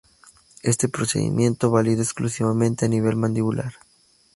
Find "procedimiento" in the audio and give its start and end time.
0.89-1.69